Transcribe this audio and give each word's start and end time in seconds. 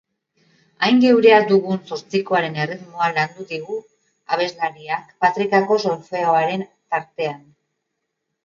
Hain 0.85 1.01
geurea 1.01 1.41
dugun 1.51 1.81
zortzikoaren 1.91 2.57
erritmoa 2.63 3.11
landu 3.19 3.45
digu 3.51 3.77
abeslariak 4.37 5.15
patrikako 5.27 5.79
solfeoaren 5.85 6.65
tartean. 6.73 7.39